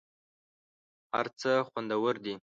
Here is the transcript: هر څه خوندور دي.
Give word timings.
هر 1.13 1.25
څه 1.39 1.51
خوندور 1.69 2.15
دي. 2.23 2.33